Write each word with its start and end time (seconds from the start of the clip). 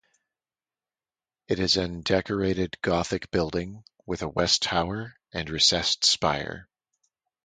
It 1.47 1.59
is 1.59 1.77
an 1.77 2.01
Decorated 2.01 2.75
Gothic 2.81 3.29
building 3.29 3.83
with 4.07 4.23
a 4.23 4.27
west 4.27 4.63
tower 4.63 5.13
and 5.31 5.47
recessed 5.47 6.05
spire. 6.05 6.67